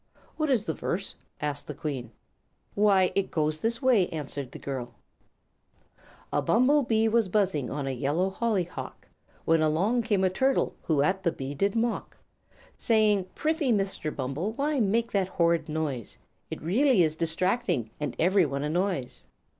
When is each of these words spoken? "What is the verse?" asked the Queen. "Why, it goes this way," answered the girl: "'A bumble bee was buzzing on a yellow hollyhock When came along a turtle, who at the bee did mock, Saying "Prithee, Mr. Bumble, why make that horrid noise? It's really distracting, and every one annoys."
"What 0.35 0.49
is 0.49 0.65
the 0.65 0.73
verse?" 0.73 1.13
asked 1.41 1.67
the 1.67 1.75
Queen. 1.75 2.09
"Why, 2.73 3.11
it 3.13 3.29
goes 3.29 3.59
this 3.59 3.83
way," 3.83 4.07
answered 4.09 4.51
the 4.51 4.57
girl: 4.57 4.95
"'A 6.33 6.41
bumble 6.41 6.81
bee 6.81 7.07
was 7.07 7.29
buzzing 7.29 7.69
on 7.69 7.85
a 7.85 7.91
yellow 7.91 8.31
hollyhock 8.31 9.07
When 9.45 9.59
came 9.59 9.63
along 9.67 10.07
a 10.23 10.29
turtle, 10.31 10.73
who 10.85 11.03
at 11.03 11.21
the 11.21 11.31
bee 11.31 11.53
did 11.53 11.75
mock, 11.75 12.17
Saying 12.79 13.27
"Prithee, 13.35 13.71
Mr. 13.73 14.09
Bumble, 14.15 14.53
why 14.53 14.79
make 14.79 15.11
that 15.11 15.27
horrid 15.27 15.69
noise? 15.69 16.17
It's 16.49 16.63
really 16.63 17.07
distracting, 17.09 17.91
and 17.99 18.15
every 18.17 18.47
one 18.47 18.63
annoys." 18.63 19.25